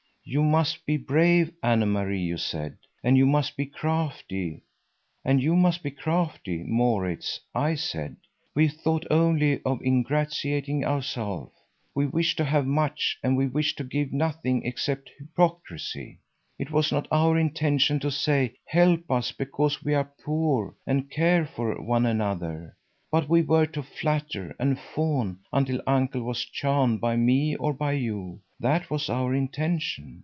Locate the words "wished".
12.05-12.37, 13.47-13.77